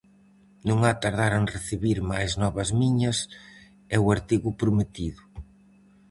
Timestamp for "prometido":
4.61-5.21